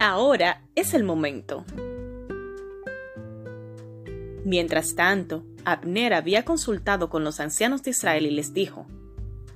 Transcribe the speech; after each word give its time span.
Ahora 0.00 0.62
es 0.76 0.94
el 0.94 1.02
momento. 1.02 1.64
Mientras 4.44 4.94
tanto, 4.94 5.44
Abner 5.64 6.14
había 6.14 6.44
consultado 6.44 7.10
con 7.10 7.24
los 7.24 7.40
ancianos 7.40 7.82
de 7.82 7.90
Israel 7.90 8.24
y 8.24 8.30
les 8.30 8.54
dijo, 8.54 8.86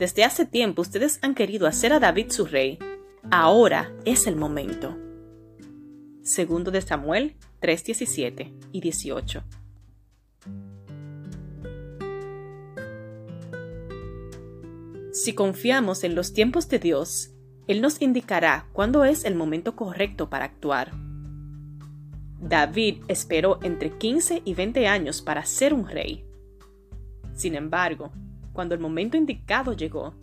Desde 0.00 0.25
hace 0.25 0.44
tiempo 0.44 0.82
ustedes 0.82 1.20
han 1.22 1.36
querido 1.36 1.68
hacer 1.68 1.93
a 1.93 2.00
David 2.00 2.32
su 2.32 2.44
rey, 2.44 2.80
ahora 3.30 3.93
es 4.04 4.26
el 4.26 4.34
momento. 4.34 4.98
Segundo 6.22 6.72
de 6.72 6.82
Samuel 6.82 7.36
3:17 7.61 8.52
y 8.72 8.80
18. 8.80 9.45
Si 15.13 15.35
confiamos 15.35 16.02
en 16.02 16.16
los 16.16 16.32
tiempos 16.32 16.68
de 16.68 16.80
Dios, 16.80 17.32
Él 17.66 17.80
nos 17.80 18.00
indicará 18.02 18.66
cuándo 18.72 19.04
es 19.04 19.25
el 19.25 19.34
momento 19.34 19.76
correcto 19.76 20.29
para 20.29 20.46
actuar. 20.46 20.90
David 22.40 23.04
esperó 23.07 23.61
entre 23.62 23.90
15 23.90 24.43
y 24.44 24.54
20 24.54 24.88
años 24.88 25.22
para 25.22 25.44
ser 25.44 25.72
un 25.72 25.86
rey. 25.86 26.25
Sin 27.35 27.54
embargo, 27.54 28.12
cuando 28.52 28.75
el 28.75 28.80
momento 28.80 29.16
indicado 29.16 29.72
llegó, 29.75 30.14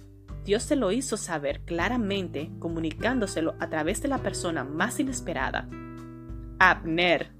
Dios 0.43 0.63
se 0.63 0.75
lo 0.75 0.91
hizo 0.91 1.15
saber 1.15 1.61
claramente 1.61 2.49
comunicándoselo 2.59 3.55
a 3.59 3.69
través 3.69 4.01
de 4.01 4.09
la 4.09 4.17
persona 4.17 4.63
más 4.63 4.99
inesperada, 4.99 5.67
Abner. 6.59 7.31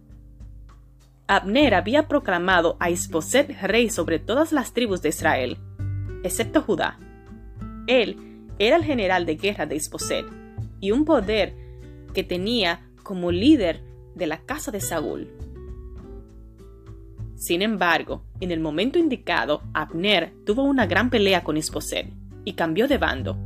Abner 1.28 1.76
había 1.76 2.08
proclamado 2.08 2.78
a 2.80 2.90
Isboset 2.90 3.62
rey 3.62 3.90
sobre 3.90 4.18
todas 4.20 4.52
las 4.52 4.74
tribus 4.74 5.02
de 5.02 5.10
Israel, 5.10 5.58
excepto 6.24 6.62
Judá. 6.62 6.98
Él 7.88 8.29
era 8.60 8.76
el 8.76 8.84
general 8.84 9.26
de 9.26 9.36
guerra 9.36 9.66
de 9.66 9.78
Isboset 9.78 10.26
y 10.80 10.92
un 10.92 11.06
poder 11.06 11.56
que 12.14 12.24
tenía 12.24 12.82
como 13.02 13.32
líder 13.32 13.82
de 14.16 14.28
la 14.28 14.40
casa 14.40 14.72
de 14.72 14.82
Saúl. 14.82 15.30
Sin 17.36 17.62
embargo, 17.62 18.24
en 18.42 18.52
el 18.52 18.60
momento 18.60 19.00
indicado, 19.00 19.64
Abner 19.74 20.34
tuvo 20.46 20.64
una 20.64 20.86
gran 20.86 21.10
pelea 21.10 21.44
con 21.44 21.56
Isboset 21.56 22.12
y 22.44 22.54
cambió 22.54 22.88
de 22.88 22.98
bando. 22.98 23.38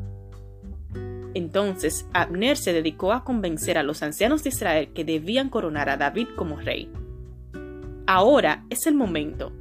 Entonces 1.36 2.08
Abner 2.14 2.58
se 2.58 2.74
dedicó 2.74 3.14
a 3.14 3.24
convencer 3.24 3.78
a 3.78 3.84
los 3.84 4.02
ancianos 4.04 4.44
de 4.44 4.50
Israel 4.50 4.90
que 4.94 5.06
debían 5.06 5.50
coronar 5.50 5.90
a 5.90 5.98
David 5.98 6.30
como 6.36 6.58
rey. 6.58 6.90
Ahora 8.06 8.66
es 8.70 8.86
el 8.88 8.96
momento, 8.96 9.52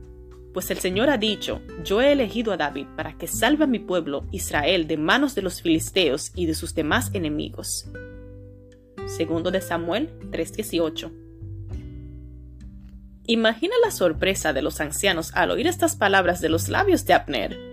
pues 0.53 0.71
el 0.71 0.79
Señor 0.79 1.09
ha 1.09 1.17
dicho, 1.17 1.63
yo 1.85 2.03
he 2.03 2.13
elegido 2.13 2.53
a 2.53 2.57
David 2.57 2.87
para 2.97 3.17
que 3.17 3.27
salve 3.27 3.65
a 3.65 3.67
mi 3.67 3.79
pueblo 3.79 4.27
Israel 4.33 4.87
de 4.87 4.97
manos 4.97 5.35
de 5.35 5.43
los 5.43 5.63
filisteos 5.63 6.31
y 6.35 6.47
de 6.47 6.55
sus 6.55 6.75
demás 6.75 7.11
enemigos. 7.15 7.87
Segundo 9.07 9.51
de 9.51 9.61
Samuel 9.61 10.11
3:18. 10.31 11.11
Imagina 13.27 13.75
la 13.85 13.91
sorpresa 13.91 14.53
de 14.53 14.63
los 14.63 14.81
ancianos 14.81 15.33
al 15.35 15.53
oír 15.53 15.67
estas 15.67 15.97
palabras 15.97 16.41
de 16.41 16.49
los 16.49 16.69
labios 16.69 17.05
de 17.07 17.15
Abner. 17.15 17.73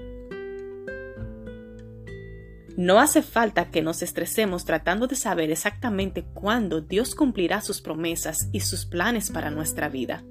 No 2.77 3.02
hace 3.02 3.22
falta 3.22 3.72
que 3.72 3.81
nos 3.81 4.02
estresemos 4.02 4.63
tratando 4.63 5.07
de 5.07 5.16
saber 5.16 5.52
exactamente 5.52 6.23
cuándo 6.33 6.80
Dios 6.80 7.13
cumplirá 7.13 7.61
sus 7.61 7.81
promesas 7.81 8.47
y 8.53 8.61
sus 8.61 8.85
planes 8.85 9.31
para 9.31 9.50
nuestra 9.50 9.89
vida. 9.89 10.23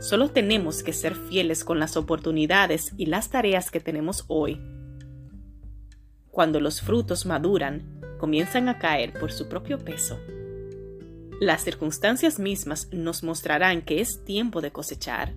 Solo 0.00 0.30
tenemos 0.30 0.82
que 0.82 0.94
ser 0.94 1.14
fieles 1.14 1.62
con 1.62 1.78
las 1.78 1.98
oportunidades 1.98 2.92
y 2.96 3.06
las 3.06 3.28
tareas 3.28 3.70
que 3.70 3.80
tenemos 3.80 4.24
hoy. 4.28 4.58
Cuando 6.30 6.58
los 6.58 6.80
frutos 6.80 7.26
maduran, 7.26 8.00
comienzan 8.18 8.70
a 8.70 8.78
caer 8.78 9.12
por 9.12 9.30
su 9.30 9.46
propio 9.46 9.78
peso. 9.78 10.18
Las 11.38 11.62
circunstancias 11.64 12.38
mismas 12.38 12.88
nos 12.92 13.22
mostrarán 13.22 13.82
que 13.82 14.00
es 14.00 14.24
tiempo 14.24 14.62
de 14.62 14.72
cosechar. 14.72 15.34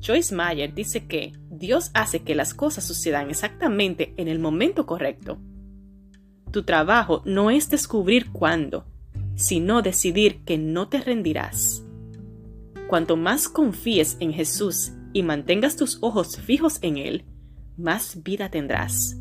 Joyce 0.00 0.34
Meyer 0.34 0.74
dice 0.74 1.06
que 1.06 1.32
Dios 1.48 1.92
hace 1.94 2.22
que 2.22 2.34
las 2.34 2.52
cosas 2.52 2.84
sucedan 2.84 3.30
exactamente 3.30 4.12
en 4.16 4.26
el 4.26 4.40
momento 4.40 4.86
correcto. 4.86 5.38
Tu 6.50 6.64
trabajo 6.64 7.22
no 7.24 7.50
es 7.50 7.70
descubrir 7.70 8.32
cuándo, 8.32 8.86
sino 9.36 9.82
decidir 9.82 10.44
que 10.44 10.58
no 10.58 10.88
te 10.88 11.00
rendirás. 11.00 11.84
Cuanto 12.88 13.16
más 13.16 13.48
confíes 13.48 14.16
en 14.20 14.32
Jesús 14.32 14.92
y 15.12 15.22
mantengas 15.22 15.76
tus 15.76 15.98
ojos 16.02 16.36
fijos 16.36 16.78
en 16.82 16.98
Él, 16.98 17.24
más 17.76 18.22
vida 18.22 18.50
tendrás. 18.50 19.16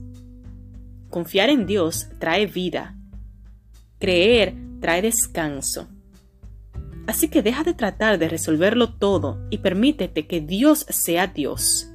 Confiar 1.10 1.50
en 1.50 1.66
Dios 1.66 2.08
trae 2.20 2.46
vida. 2.46 2.98
Creer 4.00 4.56
trae 4.82 5.02
descanso. 5.02 5.88
Así 7.08 7.30
que 7.30 7.42
deja 7.42 7.64
de 7.64 7.74
tratar 7.74 8.18
de 8.18 8.30
resolverlo 8.30 8.94
todo 8.94 9.46
y 9.50 9.60
permítete 9.60 10.28
que 10.28 10.42
Dios 10.42 10.86
sea 10.90 11.28
Dios. 11.28 11.90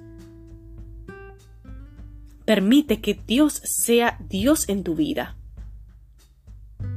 Permite 2.45 3.01
que 3.01 3.15
Dios 3.15 3.61
sea 3.65 4.19
Dios 4.29 4.69
en 4.69 4.85
tu 4.85 4.95
vida. 4.95 5.37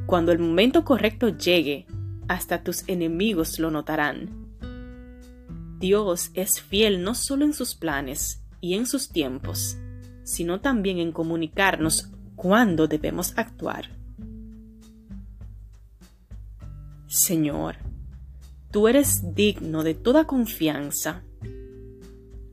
Cuando 0.05 0.31
el 0.31 0.39
momento 0.39 0.85
correcto 0.85 1.29
llegue, 1.29 1.88
hasta 2.27 2.63
tus 2.63 2.88
enemigos 2.88 3.59
lo 3.59 3.71
notarán. 3.71 4.41
Dios 5.81 6.30
es 6.36 6.62
fiel 6.62 7.03
no 7.03 7.16
solo 7.16 7.44
en 7.44 7.56
sus 7.56 7.74
planes 7.74 8.44
y 8.62 8.75
en 8.75 8.86
sus 8.86 9.09
tiempos, 9.09 9.78
sino 10.24 10.62
también 10.62 11.00
en 11.00 11.12
comunicarnos 11.12 12.12
cuándo 12.36 12.88
debemos 12.88 13.34
actuar. 13.36 13.90
Señor, 17.08 17.78
tú 18.69 18.88
eres 18.88 19.34
digno 19.34 19.81
de 19.84 19.96
toda 19.96 20.25
confianza. 20.25 21.24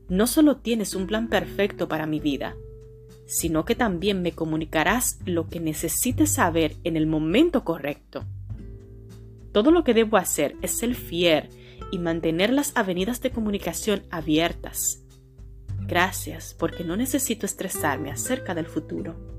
No 0.09 0.25
solo 0.25 0.57
tienes 0.57 0.95
un 0.95 1.05
plan 1.05 1.29
perfecto 1.29 1.87
para 1.87 2.07
mi 2.07 2.19
vida, 2.19 2.55
sino 3.27 3.63
que 3.63 3.75
también 3.75 4.23
me 4.23 4.31
comunicarás 4.31 5.19
lo 5.27 5.47
que 5.47 5.59
necesites 5.59 6.31
saber 6.31 6.77
en 6.83 6.97
el 6.97 7.05
momento 7.05 7.63
correcto. 7.63 8.25
Todo 9.51 9.69
lo 9.69 9.83
que 9.83 9.93
debo 9.93 10.17
hacer 10.17 10.55
es 10.63 10.79
ser 10.79 10.95
fiel 10.95 11.49
y 11.91 11.99
mantener 11.99 12.51
las 12.51 12.75
avenidas 12.75 13.21
de 13.21 13.31
comunicación 13.31 14.03
abiertas. 14.11 15.03
Gracias 15.87 16.55
porque 16.57 16.83
no 16.83 16.95
necesito 16.95 17.45
estresarme 17.45 18.11
acerca 18.11 18.53
del 18.53 18.67
futuro. 18.67 19.38